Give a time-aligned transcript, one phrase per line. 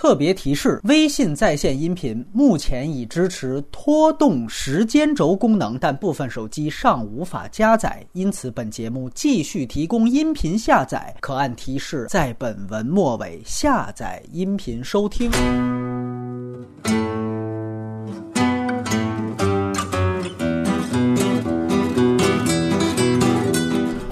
[0.00, 15.30] 特别提示：微信在线音频目前已支持拖动时间轴功能，但部分手机尚无法加载，因此本节目继续提供音频下载，可按提示在本文末尾下载音频收听。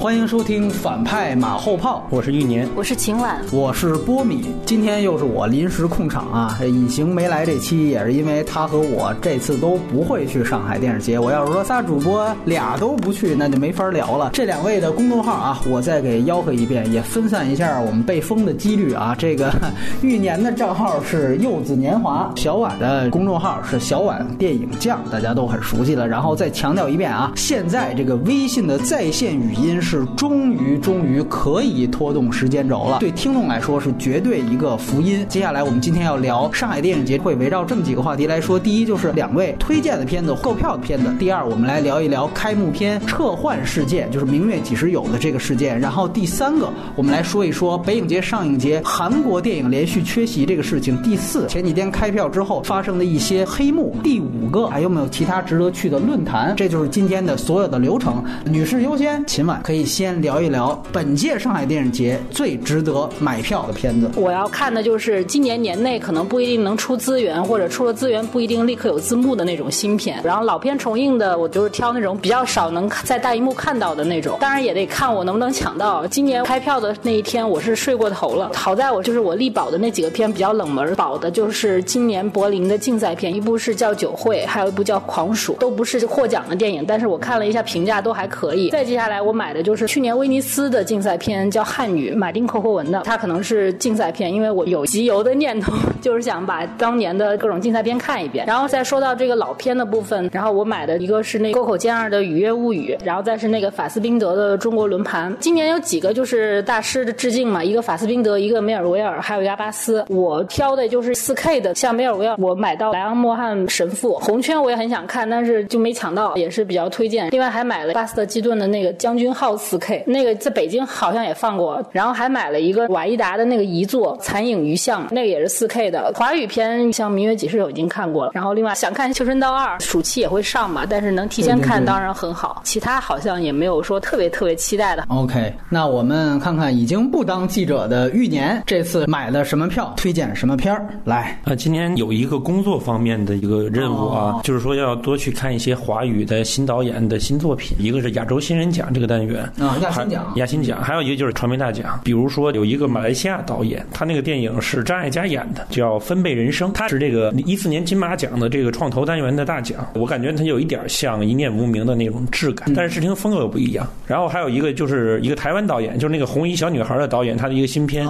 [0.08, 4.42] 欢迎收听反派马后炮，我是玉年，我是秦晚，我是波米。
[4.64, 11.18] 今天又是我临时控场啊，隐形没来这期也是因为他和我这次都不会去上海电视节。
[11.18, 14.30] 我要是说仨主播俩都不去，那就没法聊了。
[14.32, 19.14] 这两位的公众号啊，我再给吆喝一遍，也分散一下我们被封的几率啊。
[19.14, 19.52] 这个
[20.00, 26.08] 玉年的账号是柚子年华，小婉的公众号是小婉电影酱，大家都很熟悉了。
[26.08, 29.97] 然后再强调一遍啊，现在这个微信的在线语音是。
[30.16, 32.98] 终于，终于可以拖动时间轴了。
[33.00, 35.24] 对听众来说是绝对一个福音。
[35.28, 38.58] 接下来我们今天要聊上海电影节，会围绕这么几个话题来说。
[38.58, 41.12] 第一就是两位推荐的片子、购票的片子。
[41.18, 45.78] 第二，我们来聊一聊开幕片撤换事件，就是明月几时有的这个事件。
[45.78, 51.00] 然后第三个，我们来说一说北影节、上影节韩国电影连续缺席这个事情。
[51.02, 53.94] 第四，前几天开票之后发生的一些黑幕。
[54.02, 56.54] 第五个，还有没有其他值得去的论坛？
[56.56, 58.22] 这就是今天的所有的流程。
[58.44, 59.87] 女士优先，秦晚可以。
[59.88, 64.10] 先聊一聊本届上海电影节最值得买票的片子。
[64.14, 70.20] 我要看的就是今年年内可能不一定能出资源，或者出了资源不一定立刻有字幕的那种新片。
[70.22, 74.36] 然后老片重映的，我就是挑那种比较少能在大荧幕看到的那种。
[74.38, 76.06] 当然也得看我能不能抢到。
[76.06, 78.50] 今年开票的那一天，我是睡过头了。
[78.54, 86.84] 好在我就是我力保的那几个片比较冷门，保的就是今年柏林的竞赛片，一部是叫《酒会》，还有一部叫《狂鼠》，都不是获奖的电影。
[86.86, 88.68] 但是我看了一下评价都还可以。
[88.70, 89.77] 再接下来我买的就是。
[89.78, 98.44] 是去年威尼斯的竞赛片叫《汉语》，马丁·科霍文的，他可能是竞赛片，因为我有集邮的念头， 就是想把当年的各种竞赛片看一遍。
[98.46, 105.32] 然后再说到这个老片的部分，然后我买的一个是那沟口健二的《雨月物语》，然后再是那个法斯宾德的《中国轮盘》。
[105.38, 110.04] 今年有几个就是大师的致敬嘛，一个法斯宾德，一个梅尔维尔，还有亚巴斯。
[110.08, 117.30] 我挑的就是四 K 的，像梅尔维尔，我买到莱昂·莫汉神父红圈，我也很想看，但是就没抢到，也是比较推荐。
[117.30, 119.58] 另外还买了巴斯特基顿的那个将军号。
[119.68, 126.10] 四 K 那个在北京好像也放过，然后还买了一个瓦伊达的那个遗作《残影余像》，那个也是四 K 的。
[126.14, 132.62] 华语片像《明月几时有》已经看过了，然后另外想看《绣春刀二》，暑期也会上嘛，但是能提前看当然很好。
[132.64, 135.04] 其他好像也没有说特别特别期待的。
[135.08, 141.38] OK，那我们看看已经不当记者的玉年这次买了什么票，推荐什么片儿来。
[141.44, 149.46] 啊，今天有一个工作方面的一个任务啊，就是说要多去看一些华语的新导演的新作品，一个是亚洲新人奖这个单元。
[149.60, 151.98] 啊，亚新奖，亚新奖，还有一个就是传媒大奖。
[152.04, 159.84] 比如说有一个马来西亚导演，他那个电影是张艾嘉演的，叫《分贝人生》，他是这个一四年金马奖的这个创投单元的大奖。
[159.94, 163.86] 我感觉他有一点像《一念无名》的那种质感，但是视听风格不一样。
[164.06, 168.06] 然后还有一个就是一个台湾导演，就是那个红衣小女孩的导演，他的一个新片，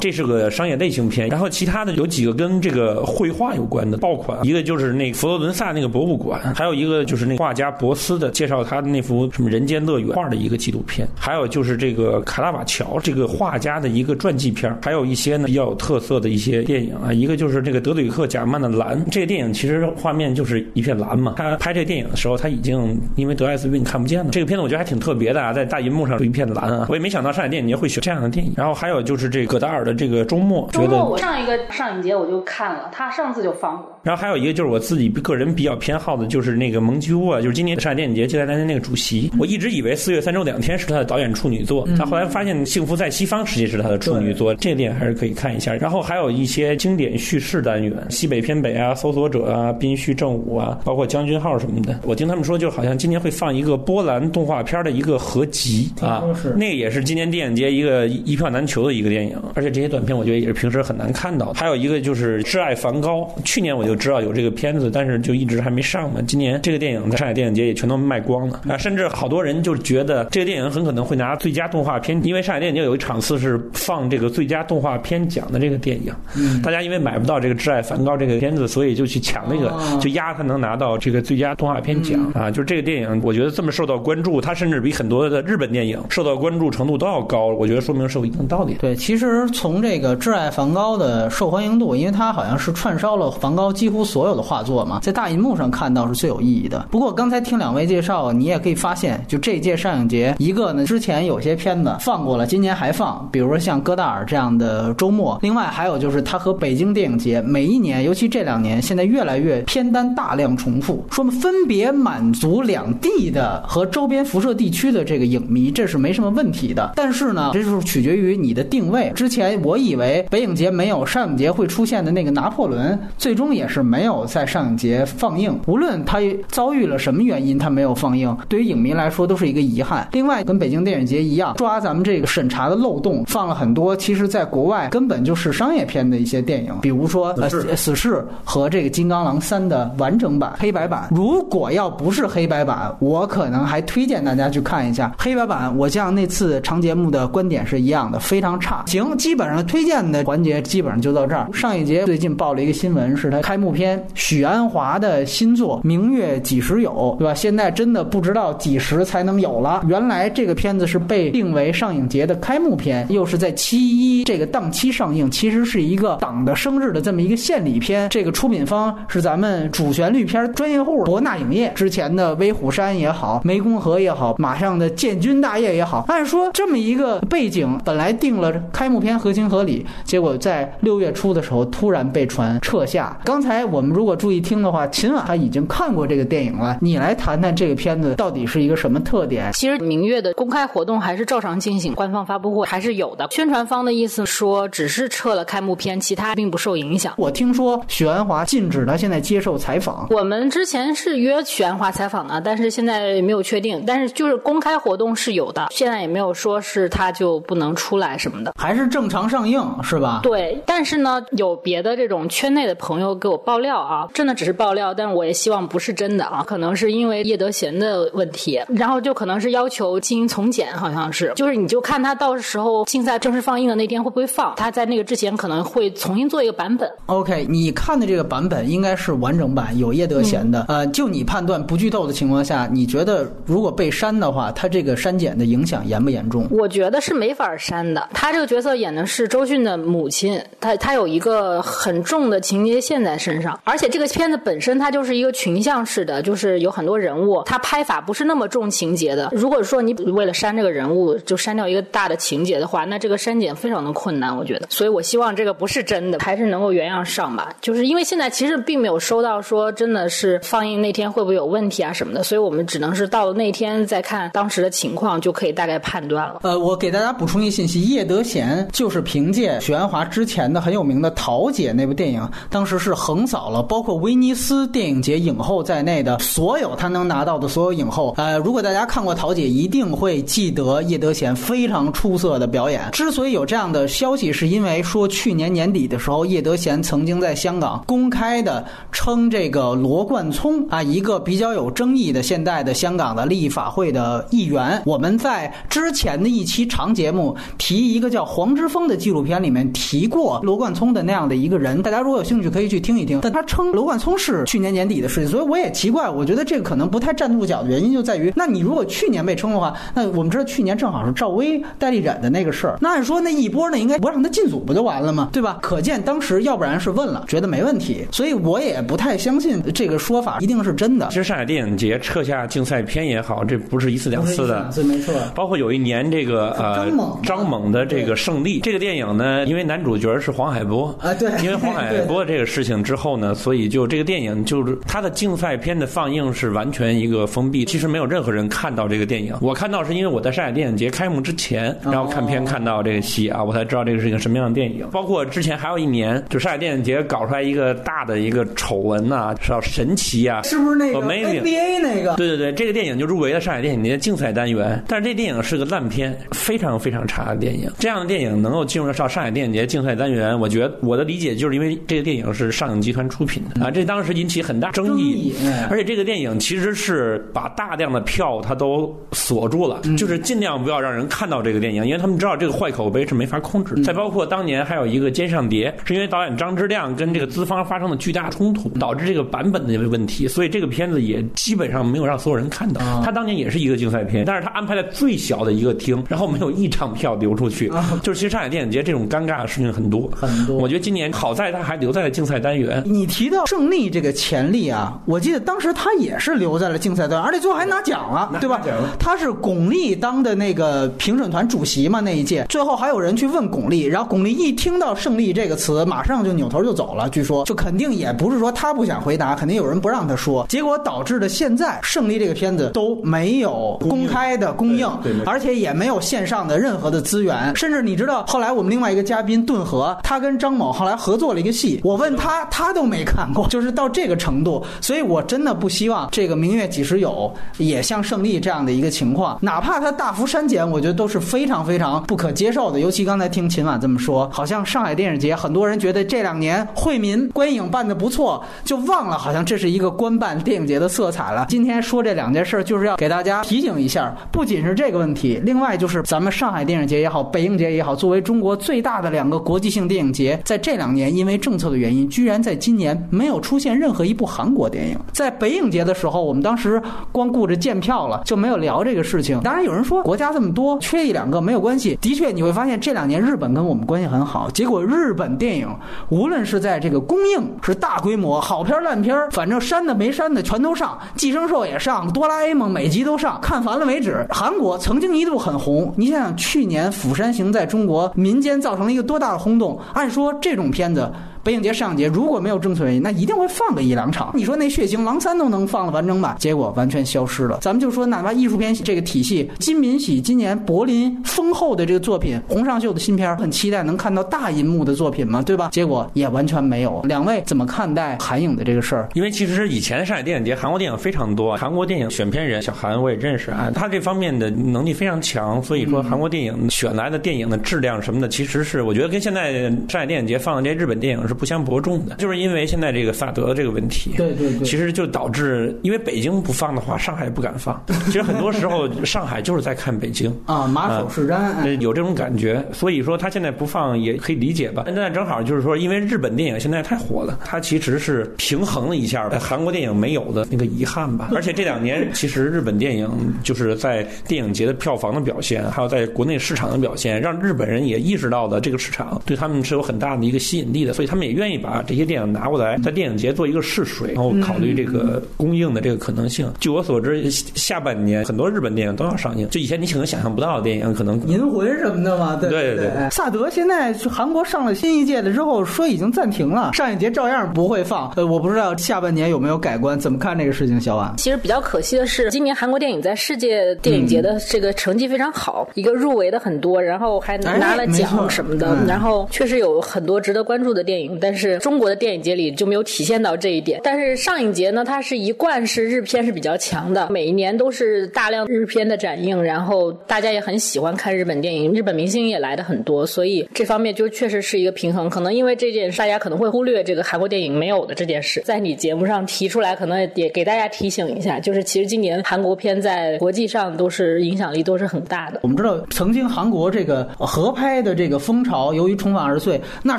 [0.00, 1.28] 这是个商业类型片。
[1.28, 10.77] 然后其他的有几个跟这个绘画有关的爆款，一个就是那佛罗伦萨那个博物馆，还有一个就是那画家博斯的介绍他的那幅什么人间乐园画的一个纪录。
[10.82, 21.34] 片，还有就是这个卡拉瓦乔这个画家的一个传记片，还有一些呢比较有特色的一些电影啊，一个就是这个德里克贾曼的《蓝》，这个电影其实画面就是一片蓝嘛。
[21.36, 24.30] 他拍这个电影的时候，他已经因为得艾滋病看不见了。
[24.30, 28.52] 这个片子我觉得还挺特别的啊，在大银幕上一片蓝啊，我也没想到上海电影节会选这样的电影。
[28.56, 33.97] 然后还有就是这葛达尔的这个周末，周末我上一个上影节我就看了，他上次就放过。
[34.02, 40.78] 然后还有一个就是我自己个人比较偏好的就是那个蒙吉沃啊，就是今年上海电影节接待单的那个主席，我一直以为四月三周两天。
[40.78, 45.74] 是他的导演处女作，但后来发现《幸福在西方》实际是他的处女作，这点还是可以看一下。
[45.74, 51.98] 然后还有一些经典叙事单元，《西北偏北》啊，《搜索者》啊，《宾虚正午》啊，包括《将军号》什么的。
[52.04, 56.22] 我听他们说，就好像今年会放一个波兰动画片的一个合集啊，
[56.54, 59.36] 那个也是今年电影节一个一票难求的一个电影。
[59.54, 61.54] 而且这些短片我觉得也是平时很难看到的。
[61.54, 66.20] 还有一个就是《挚爱梵高》，去年我就知道有这个片子，但是就一直还没上嘛。
[66.26, 70.68] 今年这个电影在上海电影节也全都卖光了啊，甚至好多人就觉得这个电影。
[70.68, 76.12] 很可能会拿最佳动画片，因为上海电影节有一场次是放这个最佳动画片奖的这个电影。
[76.36, 82.50] 嗯，大家因为买不到这个《挚爱梵高》这个片子，所以就去抢那个，就压他能拿到这个最佳动画片奖啊！
[82.50, 87.46] 就是这个电影，我觉得这么受到关注，它甚至比很多的日本电影受到关注程度都要高。
[87.46, 88.74] 我觉得说明是有一定道理。
[88.74, 96.86] 对，其实从这个《挚爱梵高》的受欢迎度，因为它好像是串烧了梵高几乎所有的画作嘛，在大银幕上看到是最有意义的。
[96.90, 100.72] 不过刚才听两位介绍，你也可以发现，就这届上影节一个。
[100.72, 105.38] 呢，之前有些片子放过了，今年还放，比如说像戈达尔这样的周末。
[105.40, 116.92] 另外还有就是它和北京电影节每一年，尤其这两年，现在越来越片单大量重复，说明分别满足两地的和周边辐射地区的这个影迷，这是没什么问题的。
[116.96, 119.12] 但是呢，这就是取决于你的定位。
[119.14, 125.58] 之前我以为北影节没有上影节会出现的那个拿破仑，最终也是没有在上影节放映。
[125.66, 126.18] 无论它
[126.48, 130.08] 遭遇了什么原因，它没有放映，对于影迷来说都是一个遗憾。
[130.12, 141.08] 另外，跟北京电影节一样，抓咱们这个审查的漏洞，放了很多其实在国外根本就是商业片的一些电影，比如说呃死侍和这个金刚狼三的完整版黑白版。
[141.10, 145.76] 如果要不是黑白版，我可能还推荐大家去看一下黑白版。
[145.76, 148.84] 我像那次长节目的观点是一样的，非常差。
[148.86, 151.48] 行，基本上推荐的环节基本上就到这儿。
[151.52, 157.34] 上一节最近报了一个新闻，是他开开幕片许鞍华的新作《明月几时有》，对吧？
[157.34, 159.82] 现在真的不知道几时才能有了。
[159.88, 168.08] 原来这个片子是被定为上影节的开幕片，又是在七一这个档期上映，其实是一个党的生日的这么一个献礼片。
[168.10, 176.04] 这个出品方是咱们主旋律片专业户博纳影业，之前的《威虎山》也好，《湄公河》也好，马上的《建军大业》也好。
[176.06, 183.08] 按说这么一个背景，本来定了开幕片合情合理，结果在六月初的时候突然被传撤下。
[183.24, 189.52] 刚才我们如果注意听的话，秦晚他已经看过这个电影了，你来谈谈这个片子到底是一个什么特点？
[189.52, 193.26] 其实明月的公开活动还是照常进行，官方发布会还是有的。
[193.30, 197.14] 宣传方的意思说，只是撤了开幕片，其他并不受影响。
[197.16, 203.82] 我听说许鞍华禁止他现在接受采访，我们之前是约许鞍华采访的，但是现在没有确定。
[203.86, 208.52] 但是就是公开活动是有的，现在也没有说是他就不能出来什么的。
[208.58, 210.20] 还是正常上映是吧？
[210.22, 226.90] 对，但是呢，有别的这种圈内的朋友给我爆料啊，真的只是爆料，但是我也希望不是真的啊，可能是因为叶德娴的问题，然后就可能是要求进行从简，好像是，就是你就看他到时候竞赛正式放映的那天会不会放，他在那个之前可能会重新做一个版本。
[227.06, 230.64] OK，你看的这个版本应该是完整版，有叶德娴的。
[230.68, 236.46] 呃，就你判断不剧透的情况下，你觉得如果被删的话，他这个删减的影响严不严重？
[236.50, 238.08] 我觉得是没法删的。
[238.12, 249.28] 他这个角色演的是周迅的母亲，他他有一个很重的情节线在身身上，而且这个片子本身它就是一个群像式的，就是有很多人物，它拍法不是那么重情节的。
[249.32, 254.66] 如果说你为了删这个人物就删掉一个大的情节的话，那这个删减非常的困难，我觉得。
[254.70, 257.54] 所以我希望这个不是真的，还是能够原样上吧。
[257.60, 266.40] 就是因为现在其实并没有收到说真的是放映那天会不会有问题啊什么的，所以我们只能是到那天再看当时的情况，就可以大概判断了。
[266.42, 278.14] 呃，我给大家补充一个信息，叶德娴就是凭借许鞍华之前的很有名的《桃姐》那部电影，当时是横横扫了包括威尼斯电影节影后在内的所有他能拿到的所有影后。
[278.16, 282.88] 呃，如果大家看过《桃姐》，一定会记得叶德娴非常出色的表演。
[282.92, 294.80] 之所以有这样的消息，是因为说去年年底的时候，叶德娴曾经在香港公开的称这个罗冠聪啊，一个比较有争议的现代的香港的立法会的议员。
[294.86, 303.18] 我们在之前的一期长节目提一个叫黄之锋的纪录片里面提过罗冠聪的那样的一个人，大家如果有兴趣可以去听一听。
[303.22, 315.30] 但他称罗冠聪是去年年底的事情，所以我也奇怪，我觉得这个可能不太站住脚的原因就在于，那你如果去年被称的话，那我们知道去年正好是赵薇戴立忍的那个事儿，那按说那一波呢应该不让他进组不就完了吗？
[315.32, 315.58] 对吧？
[315.62, 321.14] 可见当时要不然是问了，觉得没问题，所以我也不太相信这个说法一定是真的其。
[321.14, 324.68] 实上海电影节撤下竞赛片也好，这不是一次两次的。
[324.70, 325.14] 次没错。
[325.34, 339.34] 包括有一年这个呃张猛张猛的这个胜利这个电影呢，因为男主角是黄海波啊对因为黄 海波这个事情之后呢，所以就这个电影就是它的竞赛片的放映是完全一个封闭，其实没有任何人看到这个电影。
[339.42, 344.88] 我看到是因为我在上海电影节开幕之前，然后看片看到这个戏啊，我才知道这个是一个什么样的电影。
[344.90, 352.14] 包括之前还有一年，就上海电影节搞出来一个大的一个丑闻呐、是叫神奇啊，是不是那个 NBA 那个？
[352.16, 357.70] 对对对，这个电影就入围了上海电影节竞赛单元，但是这电影是个烂片，非常非常差的电影。
[357.78, 365.34] 这样的电影能够进入到上海电影节竞赛单元，我觉得我的理解就是因为这个电影是上影集团出品的啊，这当时引起很大争争议。
[365.68, 373.82] 而且这个电影其实是把大量的票它都锁住了，就是尽量不要让人看到这个电影，因为他们知道这个坏口碑是没法控制的。
[373.82, 382.80] 再包括当年还有一个《肩上谍》，是因为导演张之亮跟这个资方发生了巨大冲突，导致这个版本的问题，所以这个片子也基本上没有让所有人看到。
[383.02, 387.70] 他当年也是一个竞赛片，但是他安排在最小的一个厅，然后没有一张票流出去。
[388.02, 392.67] 就是其实上海电影节这种尴尬的事情很多很多我觉得今年好在他还留在了竞赛单元。
[392.84, 398.60] 你提到胜利这个潜力啊，我记得当时他也是留在了竞赛段，而且最后还拿奖了，对吧？
[398.98, 407.08] 他是巩俐当的那个评审团主席嘛那一届，最后还有人去问巩俐，然后巩俐一听到“胜利”这个词，马上就扭头就走了。
[407.10, 414.88] 据说就肯定也不是说他不想回答，肯定有人不让他说，结果导致的现在《胜利》这个片子都没有公开的公映，
[415.24, 432.80] 而且也没有线上的任何的资源，甚至你知道后来我们另外一个嘉宾顿河，他跟张某后来合作了一个戏，我问他，他都没看过， 就是到这个程度，所以我真的不希望这个《明月几时有》也像《胜利》这样的一个情况，哪怕它大幅删减，我觉得都是非常非常不可接受的。
[432.80, 441.46] 尤其刚才听秦晚这么说，好像上海电影节很多人觉得这两年惠民观影办的不错，就忘了好像这是一个官办电影节的色彩了。
[441.48, 454.96] 今天说这两件事，就是要给大家提醒一下，不仅是这个问题，另外就是咱们上海电影节也好，北影节也好，作为中国最大的两个国际性电影节，在这两年因为政策的原因，居然在在今年没有出现任何一部韩国电影。
[455.12, 456.80] 在北影节的时候，我们当时
[457.12, 459.38] 光顾着见票了，就没有聊这个事情。
[459.40, 461.98] 当然有人说国家这么多，缺一两个没有关系。
[462.00, 465.68] 的确，你会发现这两年日本跟我们关系很好，结果日本电影
[466.08, 474.26] 无论是在这个公映是大规模，好片烂片，反正删的没删的全都上，寄生兽也上，哆啦 A 梦每集都上，看烦了为止。
[474.30, 479.78] 韩国曾经一度很红，你想想去年《釜山行》在中国民间造成了一个多大的轰动？
[479.92, 481.12] 按说这种片子。
[481.42, 484.32] 北影节、上影节如果没有政策原因，那一定会放个一两场。
[484.34, 487.58] 你说那《血腥狼三》都能放了完整版，结果完全消失了。
[487.60, 495.70] 咱们就说，哪怕艺术片这个体系，金敏喜今年柏林丰厚的这个作品，洪尚秀的新片，很期待能看到大银幕的作品嘛，对吧？
[495.72, 497.02] 结果也完全没有。
[497.04, 499.08] 两位怎么看待韩影的这个事儿？
[499.14, 512.16] 因为其实以前上海电影节韩国电影非常多，韩国电影选片人小韩我也认识啊，他这方面的能力非常强，所以说韩国电影选来的电影的质量什么的，其实是我觉得跟现在上海电影节放的这些日本电影是不相伯仲的。
[512.16, 517.80] 就是因为现在这个萨德的这个问题，对对对，其实就导致，因为北京不放的话，上海不敢放。
[518.06, 522.64] 其实很多时候，上海就是在看北京啊，马首是瞻，有这种感觉。
[522.72, 524.84] 所以说他现在不放也可以理解吧。
[524.86, 531.30] 现在正好就是说，因为日本电影现在太火了，他其实是平衡了一下韩国电影没有的那个遗憾吧。
[531.34, 533.08] 而且这两年，其实日本电影
[533.42, 542.08] 就是在电影节的票房的表现，还有在国内市场的表现，让日本人也意识到了这个市场对他们是有很大的一个吸引力的，所以他们也愿意把这些。
[542.08, 546.50] 电影拿过来，在电影节做一个试水，然后考虑这个公映的这个可能性。
[546.58, 552.34] 据我所知，下半年很多日本电影都要上映，就以前你可能想象不到的电影，可能银魂什么的嘛。
[552.36, 553.10] 对对对。
[553.10, 558.10] 萨德现在去韩国上了新一届的之后，说已经暂停了，上一节照样不会放。
[558.16, 560.80] 呃，我不知道下半年有没有改观，怎么看这个事情？
[560.80, 572.38] 小婉，其实比较可惜的是，今年韩国电影在世界电影节的这个成绩非常好，一个入围的很多，然后还拿了奖什么的，然后确实有很多值得关注的电影，但是中国的电影节。
[572.38, 585.10] 里就没有体现到这一点，但是上影节呢，它是一贯是日片是比较强的，每一年都是大量日片的展映，然后大家也很喜欢看日本电影，日本明星也来的很多，所以这方面就确实是一个平衡。
[585.10, 595.40] 可能因为这件事，大家可能会忽略这个韩国电影没有的这件事，在你节目上提出来，可能也给大家提醒一下，就是其实今年韩国片在国际上都是影响力都是很大的。
[595.42, 599.98] 我们知道，曾经韩国这个合拍的这个风潮，由于重返二十岁，那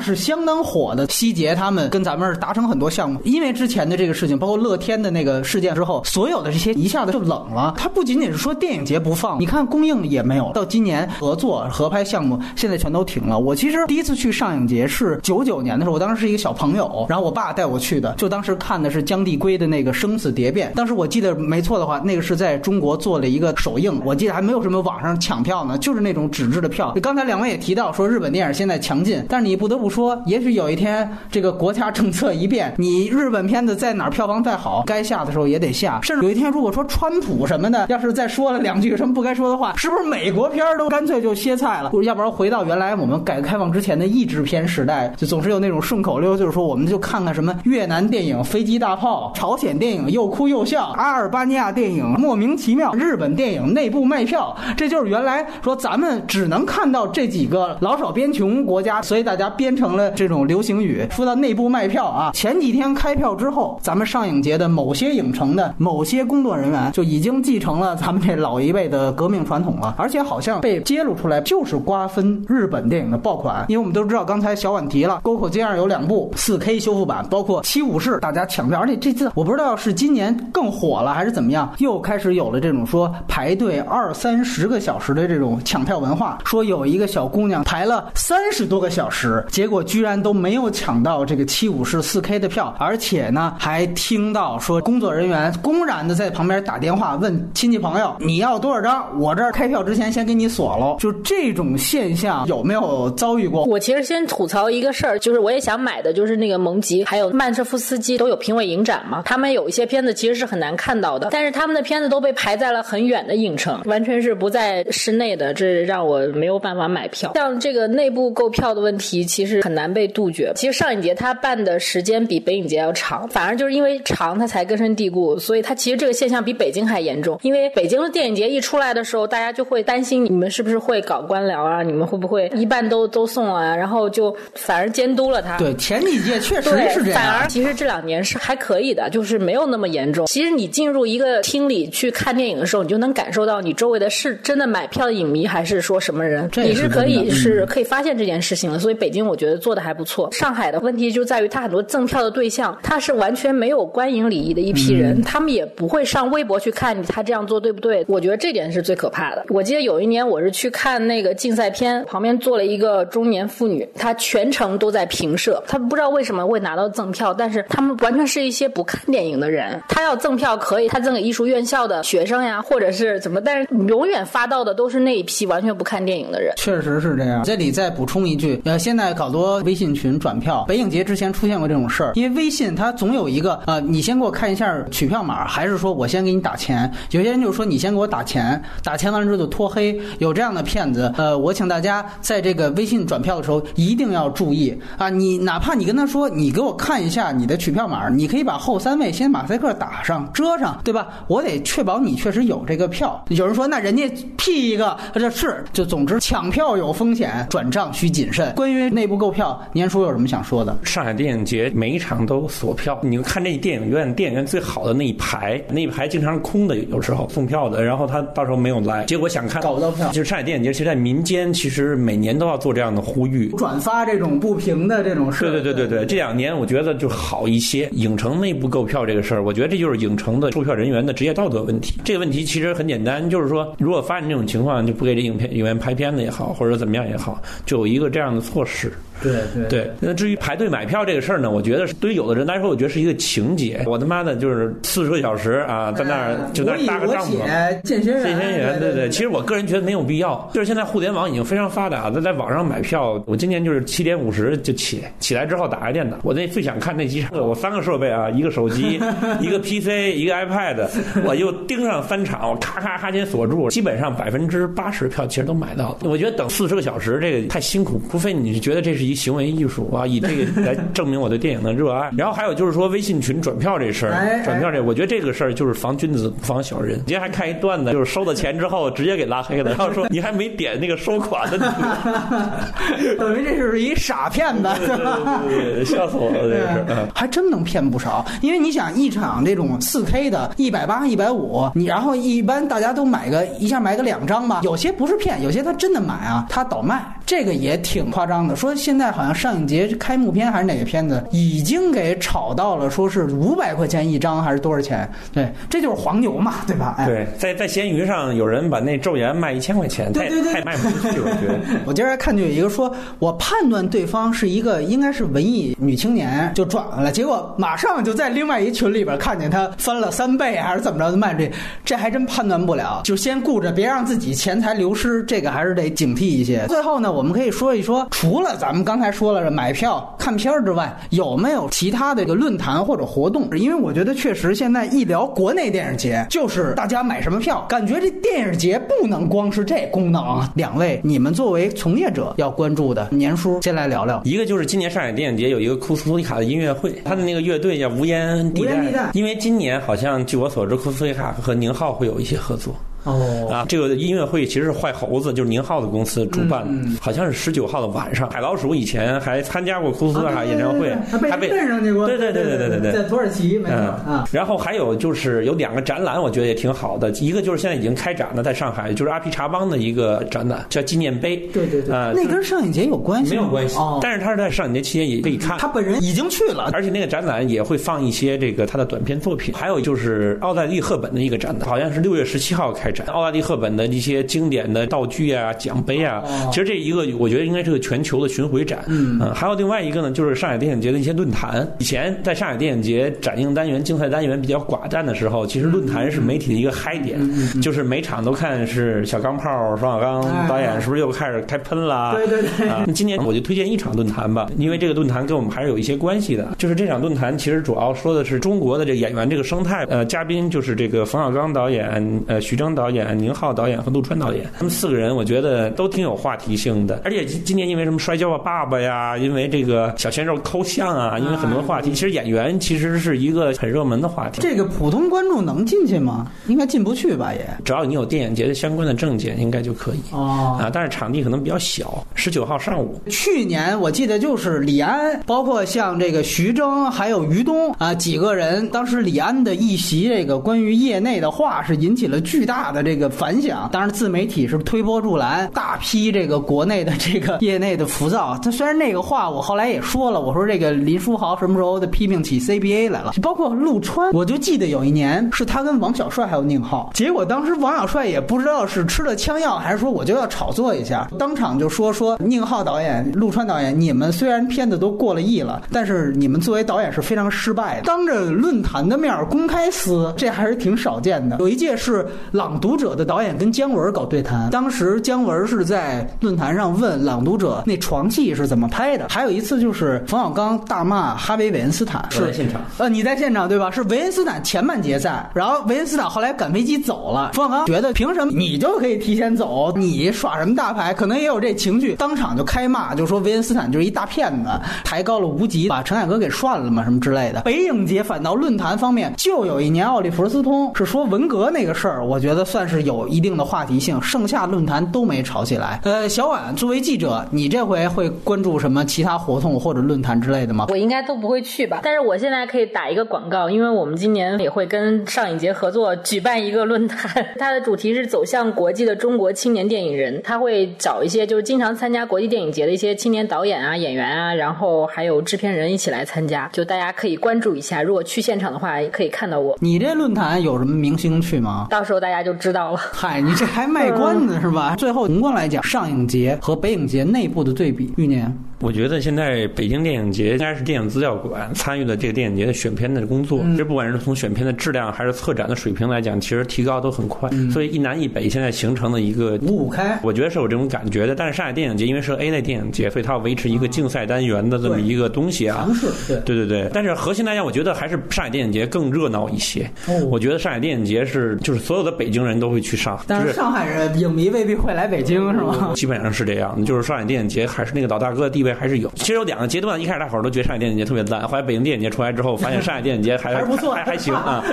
[0.00, 0.99] 是相当火的。
[1.08, 2.30] 希杰他们跟咱们。
[2.40, 7.74] 达成很多项目，因为之前的这个事情，包括乐天的那个事件之后，所有的这些一下子就冷了。
[7.76, 10.52] 它不仅仅是说电影节不放，你看公映也没有。
[10.54, 13.38] 到今年合作合拍项目现在全都停了。
[13.38, 20.70] 我其实第一次去上影节是九九年的时候，我当时是一个小朋友，然后我爸带我去的，就当时看的是姜帝圭的那个《生死蝶变》。
[20.74, 26.94] 当时我记得没错的话，那个是在中国做了一个首映，我记得还没有什么网上抢票呢，就是那种纸质的票。
[27.02, 32.30] 刚才两位也提到说日本电影现在强劲，但是你不得不说，也许有一天天这个国家政策。
[32.40, 35.98] 一变，你日本片子在哪儿票房再好，该下的时候也得下。
[36.02, 41.90] 甚至有一天，如果说川普什么的，要是再说了两句什么不该说的话，是不是美国片都干脆就歇菜了？
[42.04, 61.06] 要不然回到原来我们改革开放之前的译制片时代，就总是有那种顺口溜，就是说我们就看看什么越南电影飞机大炮，朝鲜电影又哭又笑，阿尔巴尼亚电影莫名其妙，日本电影内部卖票，这就是原来说咱们只能看到这几个老少边穷国家，所以大家编成了这种流行语。
[61.10, 62.00] 说到内部卖票。
[62.10, 73.64] 啊，前几天开票之后，咱们上影节的某些影城的某些工作人员就已经继承了咱们这老一辈的革命传统了，而且好像被揭露出来就是瓜分日本电影的爆款。
[73.68, 86.38] 因为我们都知道，刚才小婉提了，沟口街上有两部 4K 修复版，包括七武士，大家抢票，而且这次我不知道是今年更火了还是怎么样，又开始有了这种说排队二三十个小时的这种抢票文化。
[86.44, 100.96] 说有一个小姑娘排了三十多个小时，结果居然都没有抢到这个七五式四 K 的票，而且呢，还听到说工作人员公然的在旁边打电话问亲戚朋友你要多少张，我这儿开票之前先给你锁了。
[100.98, 103.64] 就这种现象有没有遭遇过？
[103.64, 117.32] 我其实先吐槽一个事儿，就是我也想买的，就是那个蒙吉还有曼彻夫斯基都有评委影展嘛，他们有一些片子其实是很难看到的，但是他们的片子都被排在了很远的影城，完全是不在室内的，这让我没有办法买票。
[117.34, 120.52] 像这个内部购票的问题，其实很难被杜绝。
[120.60, 127.40] 其实上影节它办的时间比北影节要长，反而就是因为长，它才根深蒂固，所以它其实这个现象比北京还严重。
[127.40, 135.56] 因为北京的电影节一出来的时候，大家就会担心你们是不是会搞官僚啊，你们会不会一半都都送啊，然后就反而监督了它。
[135.56, 137.14] 对，前几届确实，是这样。
[137.14, 140.26] 反而其实这两年是还可以的，就是没有那么严重。
[140.26, 148.78] 其实你进入一个厅里去看电影的时候，你就能感受到你周围的是真的买票的影迷，还是说什么人，你是可以是可以发现这件事情的。
[148.78, 150.28] 所以北京我觉得做的还不错。
[150.40, 158.02] 上海的问题就在于他很多赠票的对象，他是完全没有观影礼仪的一批人，嗯他们也不会上微博去看你他这样做对不对。
[158.08, 159.44] 我觉得这点是最可怕的。
[159.50, 169.78] 我记得有一年我是去看那个竞赛片，旁边坐了一个中年妇女，她全程都在评射，她不知道为什么会拿到赠票，但是他们完全是一些不看电影的人。
[169.90, 176.54] 她要赠票可以，她赠给艺术院校的学生呀，或者是怎么，但是永远发到的都是那一批完全不看电影的人。
[176.56, 177.42] 确实是这样。
[177.44, 186.88] 这里再补充一句，呃，现在好多微信群转转票，北影节之前出现过这种事儿，因为微信它总有一个呃，你先给我看一下取票码，还是说我先给你打钱？
[187.10, 191.12] 有些人就说你先给我打钱，打钱完了之后就拖黑，有这样的骗子。
[191.16, 201.08] 呃，我请大家在这个微信转票的时候一定要注意啊，你哪怕你跟他说你给我看一下你的取票码，你可以把后三位先马赛克打上遮上，对吧？
[201.26, 203.20] 我得确保你确实有这个票。
[203.30, 208.54] 有人说那人家 P 一个，这是就总之抢票有风险，转账需谨慎。
[208.54, 210.76] 关于内部购票，年叔有什么想说的？
[210.84, 223.48] 上海电影节每一场都锁票，你们看这电影院，电影院最好的那一排，那一排经常是空的，有时候送票的，然后他到时候没有来，结果想看搞不到票就是上海电影节，其实在民间其实每年都要做这样的呼吁。
[223.56, 227.88] 转发这种不平的这种事，对对对对对，这两年我觉得就好一些。
[227.92, 232.00] 影城内部购票这个事儿，我觉得这就是影城的售票人员的职业道德问题。
[232.04, 238.92] 这个问题其实很简单，就是说，如果发生这种情况，就不给这影片影院拍片子也好，或者怎么样也好，就有一个这样的措施。
[239.22, 243.82] 对对对，那至于排队买票这个事儿呢，我觉得对于有的人来说，我觉得是一个情节。
[243.86, 247.40] 我他妈的就是四十个小时啊，在那儿就在那儿搭个帐篷。
[247.40, 250.48] 篷，健身健身员，对对，其实我个人觉得没有必要。
[250.54, 259.00] 就是现在互联网已经非常发达，在在网上买票，我今年就是七点五十就起，起来之后打开电脑，我那最想看那几场，我三个设备啊，一个手机，
[259.40, 260.88] 一个 PC，一个 iPad，
[261.26, 265.98] 我就盯上三场，我咔咔咔先锁住，基本上百分之八十票其实都买到了。
[266.04, 272.10] 我觉得等四十个小时这个太辛苦，除非你是觉得这是一行为艺术啊，以这个 来证明我对电影的热爱。
[272.16, 276.96] 然后还有就是说微信群转票这事哎儿，转票这，我觉得这个事儿就是防君子不防小人。
[276.98, 281.58] 今天还看一段子，就是收了钱之后直接给拉黑了，然后说你还没点那个收款的，
[283.18, 286.84] 等于这是一傻骗子，对对对笑死我了，这个是。
[286.88, 288.24] 嗯还真能骗不少。
[288.40, 298.56] 因为你想，一场这种四 K 的，一百八、一百五，你然后一般大家都买个一下买个两张吧，有些不是骗，有些他真的买啊，他倒卖，这个也挺夸张的。
[298.56, 305.08] 说现在好像上影节开幕片还是哪个片子，已经给炒到了，说是五百块钱一张还是多少钱？
[305.32, 306.96] 对，这就是黄牛嘛，对吧？
[306.98, 307.06] 哎。
[307.06, 311.60] 对，在在闲鱼上有人把那咒言卖一千块钱，太对对对太卖不出去，我觉得。
[311.86, 321.50] 我今儿还看见有一个说，我判断对方是一个应该是文艺女青年，就转过来，结果马上就在另外一群里边看见他翻了三倍还是怎么着的卖这，
[321.84, 326.66] 这还真判断不了，就先顾着别让自己钱财流失，这个还是得警惕一些。
[326.68, 333.48] 最后呢，我们可以说一说，除了咱们刚才说了的买票看片儿之外，有没有其他的这个论坛或者活动？
[333.56, 340.44] 因为我觉得确实现在一聊国内电影节，就是大家买什么票，感觉这电影节不能光是这功能。
[340.56, 344.20] 两位，你们作为从业者要关注的，年叔先来聊聊。
[344.24, 352.74] 一个就是今年上海电影节有一个库斯图里卡的音乐会，他的那个乐队叫无烟地无烟地带因为今年好像据我所知，库斯图里卡和宁浩会有一些合作。
[353.04, 358.28] 哦啊，这个音乐会其实是坏猴子，就是宁浩的公司主办的，嗯好像是十九号的晚上。
[358.30, 364.28] 海老鼠以前还参加过库斯图里卡演唱会，他被还被认上去过，对对对对对对对在土耳其没错嗯啊。
[364.32, 367.10] 然后还有就是有两个展览，我觉得也挺好的。
[367.20, 371.36] 一个就是现在已经开展了，在上海，就是阿皮查邦的一个展览，叫纪念碑。
[371.52, 373.30] 对对对，啊、那跟上影节有关系？
[373.30, 375.58] 没有关系，哦，但是他是在上影节期间也可以看。
[375.58, 383.06] 他本人已经去了，而且那个展览也会放一些这个他的短片作品，还有就是奥黛丽·赫本的一个展览，好像是六月十七号开开展。
[383.14, 388.84] 奥黛丽·赫本的一些经典的道具啊、奖杯啊，其实这一个我觉得应该是个全球的巡回展。
[388.88, 391.66] 嗯，还有另外一个呢，就是上海电影节的一些论坛。
[391.78, 397.18] 以前在上海电影节展映单元、竞赛单元比较寡淡的时候，其实论坛是媒体的一个嗨点，
[397.62, 402.14] 就是每场都看是小钢炮冯小刚导演是不是又开始开喷了？
[402.14, 402.68] 对对对。
[402.68, 406.56] 啊，今年我就推荐一场论坛吧，因为这个论坛跟我们还是有一些关系的。
[406.58, 409.84] 就是这场论坛其实主要说的是中国的这个演员这个生态。
[409.88, 417.02] 呃，嘉宾就是这个冯小刚导演、呃徐峥导演、宁浩导演和陆川导演，他们四个人我觉得都挺有话题性的。
[417.04, 424.40] 而且今年因为什么摔跤吧爸爸呀，因为这个小鲜肉抠像啊，因为很多话题，其实演员其实是一个很热门的话题。
[424.40, 426.30] 这个普通观众能进去吗？
[426.46, 427.32] 应该进不去吧？
[427.34, 430.00] 也只要你有电影节的相关的证件，应该就可以。
[430.12, 432.06] 哦啊，但是场地可能比较小。
[432.14, 443.68] 十九号上午，去年我记得就是李安，包括像这个徐峥还有于东啊几个人，当时李安的一席这个关于业内的话是引起了巨大的这个反响。
[443.72, 448.38] 当然自媒体是推波助澜，大批这个国内的这个业内的浮躁。
[448.42, 453.12] 他虽然那个话我后来也说了，我说这个林书豪什么时候的批评起 CBA 来了？
[453.22, 467.82] 包括陆川，我就记得有一年是他跟王小帅还有宁浩，结果当时王小帅也不知道是吃了枪药还是说我就要炒作一下，当场就说说宁浩导演、陆川导演，你们虽然片子都过了亿了，但是你们作为导演是非常失败的。
[467.84, 471.38] 当着论坛的面公开撕，这还是挺少见的。
[471.38, 472.02] 有一届是
[472.32, 479.06] 《朗读者》的导演跟姜文搞对谈，当时姜文是在论坛上问《朗读者》那床戏是怎么拍的。
[479.08, 482.60] 还有一次就是冯小刚大骂哈维·韦恩斯坦，是在现场。
[482.78, 483.70] 呃，你在现场对吧？
[483.70, 487.30] 是韦恩斯坦前半节在，然后韦恩斯坦后来赶飞机走了。
[487.32, 489.72] 冯小刚觉得凭什么你就可以提前走？
[489.76, 490.92] 你耍什么大牌？
[490.92, 494.50] 可能也有这情绪，当场就开骂，就说韦恩斯坦就是一大骗子，
[494.84, 497.40] 抬高了无极，把陈凯歌给涮了嘛，什么之类的。
[497.42, 505.80] 北影节反倒论坛方面，就有一年奥利弗斯通是说文革那个事儿，我觉得算是有一定的话题性，剩下论坛都没吵起来。
[505.84, 510.66] 呃，小婉作为记者，你这回会关注什么其他活动或者论坛之类的吗？
[510.68, 529.56] 我应该都不会去吧，但是我现在可以打一个广告，因为我们今年也会跟上影节合作举办一个论坛，它的主题是走向国际的中国青年电影人，他会找一些就是经常参加国际电影节的一些青年导演啊、演员啊，然后还有制片人一起来参加，就大家可以关注一下，如果去现场的话，也可以看到我。
[529.60, 531.66] 你这论坛有什么明星去吗？
[531.70, 532.78] 到时候大家就知道了。
[532.92, 534.74] 嗨，你这还卖关子是吧？
[534.76, 538.36] 最后宏观来讲，上影节和北影节内部的对比，玉年。
[538.60, 547.30] 我觉得现在北京电影节应该是电影资料馆参与的这个电影节的选片的工作，其实不管是从选片的质量还是策展的水平来讲，其实提高都很快。
[547.50, 551.14] 所以一南一北现在形成了一个五五开，我觉得是有这种感觉的。
[551.14, 555.64] 但是上海电影节因为是 A 类电影节，所以它要维持一个竞赛单元的这么一个东西啊。
[555.64, 556.70] 尝试对对对对。
[556.72, 559.68] 但是核心来讲，我觉得还是上海电影节更热闹一些。
[559.88, 565.72] 哦我觉得上海电影节是就是所有的北京人都会去上，但是上海人影迷未必会来北京，是吗？
[565.74, 568.90] 基本上是这样，就是上海电影节还是那个老大哥的地位还是有。
[568.96, 574.44] 其实有两个阶段，一开始大伙儿都觉得上海电影节特别烂，后来北京电影节出来之后，发现上海电影节还 还是不错还还行啊。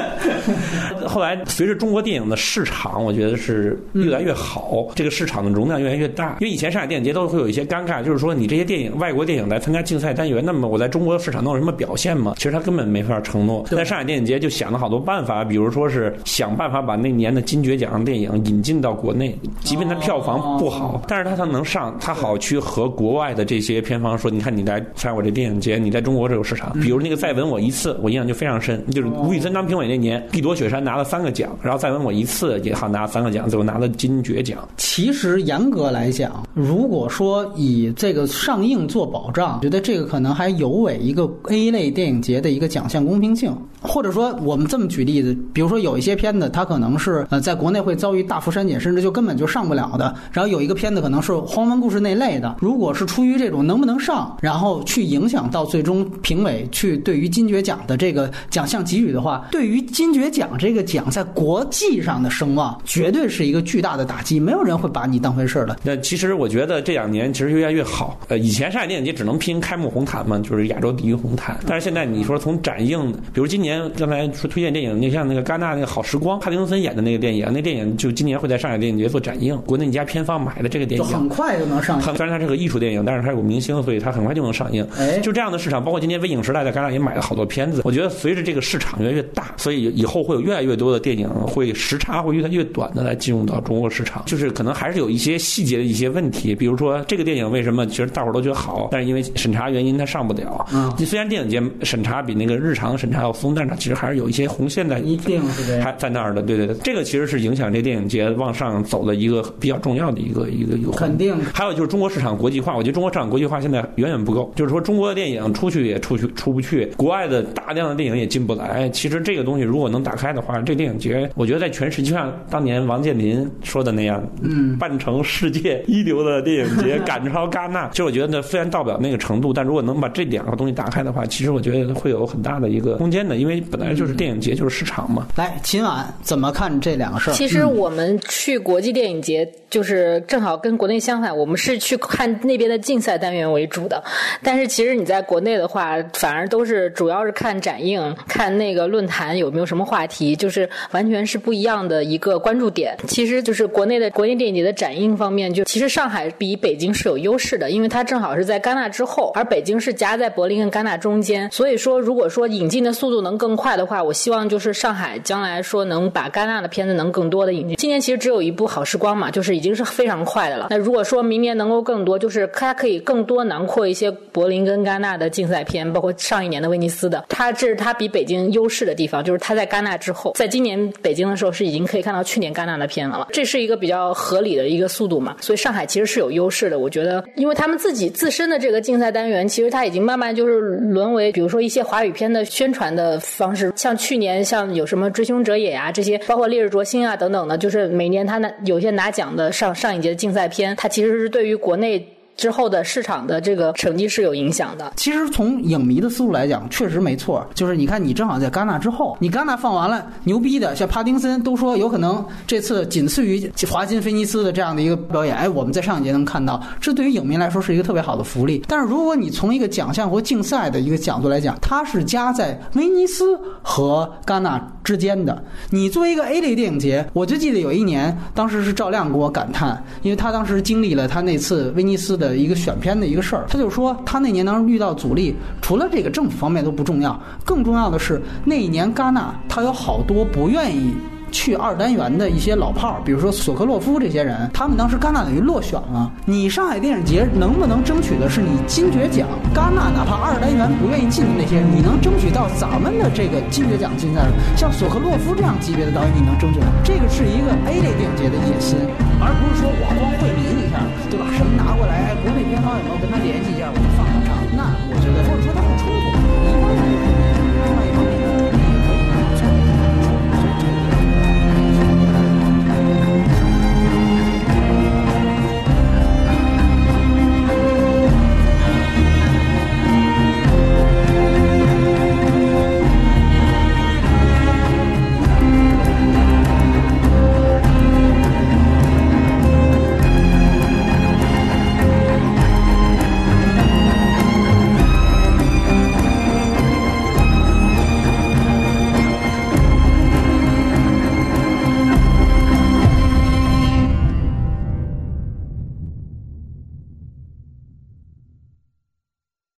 [1.07, 6.37] 后来随着中国电影的市场，我觉得是越来越好，这个市场的容量越来越大。
[6.39, 12.33] 因为以前上海电影节都会有一些尴尬，就是说你这些电影外国电影来参加竞赛单元，那么我在中国市场能有什么表现吗？
[12.37, 13.63] 其实他根本没法承诺。
[13.69, 26.77] 在上海电影节就想了好多办法，比如说是想办法把那年的金爵奖电影引进到国内，即便它票房不好，但是它它能上，它好去和国外的这些片方说，你看你来参加我这电影节，你在中国这有市场。
[26.81, 34.67] 比如那个再吻我一次，我印象就非常深，就是吴宇森当评委那年，碧朵雪山拿了三个奖，然后再吻我一次也好拿了三个奖，最后拿了金爵奖。
[34.75, 43.55] 其实严格来讲，如果说以这个上映做保障，觉得这个可能还有违一个 A 类电影节的一个奖项公平性。
[43.79, 50.13] 或者说，我们这么举例子，比如说有一些片子，它可能是呃在国内会遭遇大幅删减，甚至就根本就上不了的。
[50.31, 64.39] 然后有一个片子可能是荒文故事那类的，如果是出于这种能不能上，然后去影响到最终评委去对于金爵奖的这个奖项给予的话，对于金爵奖这个奖在国际上的声望，绝对是一个巨大的打击。
[64.39, 65.77] 没有人会把你当回事儿的。
[65.83, 68.19] 那其实我觉得这两年其实越来越好。
[68.27, 71.57] 呃，以前上海电影节只能拼开幕红毯嘛，就是亚洲第一红毯。
[71.65, 79.57] 但是现在你说从展映，比如今年刚才说推荐电影，你像那个戛纳那个《好时光》，帕丁森演的那个电影，那电影就今年会在上海电影节做展映。
[79.65, 82.15] 国内一家片方买的这个电影，就很快就能上映。
[82.15, 83.77] 虽然它是个艺术电影，但是它有明星。
[83.83, 84.85] 所以它很快就能上映。
[84.97, 87.81] 哎就这样的市场，包括今天微影时代在戛纳也买了好多片子。
[87.85, 94.23] 我觉得随着这个市场越来越大，所以以后会有越来越多的电影会时差会越来越短的来进入到中国市场。
[94.25, 100.65] 就是可能还是有一些细节的一些问题，比如说这个电影为什么其实大伙儿都觉得好，但是因为审查原因它上不了。
[100.73, 106.41] 嗯你虽然电影节审查比那个日常审查要松，但是它其实还是有一些红线在一定是这样还在那儿的。
[106.41, 118.89] 对对对，这个其实是影响这电影节往上走的一个比较重要的一个一个一个肯定还有就是中国市场国际化，我觉得中国市场国际化现在远远不够，就是说中国的电影出去也出去出不去，国外的大量的电影也进不来。
[118.89, 127.89] 其实这个东西如果能打开的话，这电影节我觉得在全世界，就像当年王健林说的那样，嗯，办成世界一流的电影节，赶超戛纳。
[127.91, 135.27] 其实我觉得虽然到不了那个程度，但如果能把这两个东西打开的话，其实我觉得会有很大的一个空间的，因为本来就是电影节就是市场嘛。
[135.35, 137.33] 来，秦晚怎么看这两个事儿？
[137.33, 144.01] 其实我们去国际电影节，就是正好跟国内相反，我们是去看那边的竞赛单元为主的。
[144.41, 152.95] 但是其实你在国内的话，反而都是主要是看展映，看那个论坛有没有什么话题，就是完全是不一样的一个关注点。
[153.07, 161.49] 其实就是国内的国际电影节的展映方面，就其实上海比北京是有优势的，因为它正好是在戛纳之后，而北京是夹在柏林跟戛纳中间。
[161.51, 167.75] 所以说，如果说引进的速度能更快的话，我希望就是上海将来说能把戛纳的片子能更多的引进。
[167.77, 170.67] 今年其实只有一部《好时光》嘛，就是已经是非常快的了。
[170.69, 177.25] 那如果说明年能够更多，就是它可以更多囊括一些柏林跟戛纳的竞赛片，包括上一年的威尼斯的。
[177.27, 185.35] 它这是它比北京优势的地方，就是它在戛纳之后，在今年北京的时候是已经可以看到去年戛纳的片子了，这是一个比较合理的一个速度嘛。
[185.41, 202.07] 所以上海其实是有优势的，我觉得，因为他们自己自身的这个竞赛单元，其实它已经慢慢就是沦为，比如说一些华语片的宣传的方式，像去年像有什么《追凶者也》啊这些，包括《烈日灼心》啊等等的，就是每年他拿有些拿奖的上上一届的竞赛片，它其实是对于国内。
[202.37, 204.93] 之后的市场的这个成绩是有影响的。
[204.95, 207.45] 其实从影迷的思路来讲，确实没错。
[207.55, 215.35] 就是你看，你正好在戛纳之后，你戛纳放完了，牛逼的像帕丁森都说有可能这次仅次于华金、菲尼斯的这样的一个表演。
[215.35, 218.63] 哎，我们在上一节能看到，这对于影迷来说是一个特别好的福利。
[218.67, 225.43] 但是如果你从一个奖项或竞赛的一个角度来讲，它是夹在威尼斯和戛纳之间的。
[225.71, 240.93] 你作为一个 A 类电影节，我就记得有一年，当时是赵亮给我感叹，因为他当时经历了他那次威尼斯的一个选片的一个事儿，他就说他那年当时遇到阻力，除了这个政府方面都不重要，更重要的是那一年戛纳他有好多不愿意。
[241.31, 246.11] 去二单元的一些老炮儿，比如说索科洛夫这些人，他们当时戛纳等于落选了。
[246.25, 249.27] 你上海电影节能不能争取的是你金爵奖？
[249.53, 254.21] 戛纳哪怕二单元不愿意进的那些人，你能争取到咱们的这个金爵奖竞赛？
[254.55, 256.67] 像索科洛夫这样级别的导演，你能争取到？
[256.83, 258.77] 这个是一个 A 类电影节的野心，
[259.19, 261.25] 而不是说我光惠民一下，对吧？
[261.35, 264.37] 什么拿过来，哎，国内片方有没有跟他联系一下，我们放两场？
[264.55, 265.85] 那我觉得，或者说他不出